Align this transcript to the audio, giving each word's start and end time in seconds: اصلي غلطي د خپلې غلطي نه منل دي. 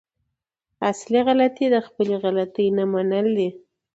اصلي 0.89 1.19
غلطي 1.27 1.65
د 1.73 1.77
خپلې 1.87 2.15
غلطي 2.23 2.65
نه 2.77 2.83
منل 2.93 3.27
دي. 3.37 3.49